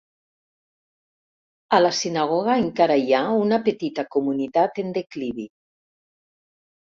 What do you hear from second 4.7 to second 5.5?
en declivi.